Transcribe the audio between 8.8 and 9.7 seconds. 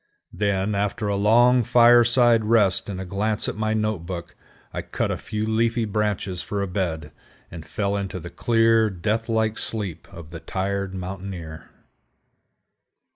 death like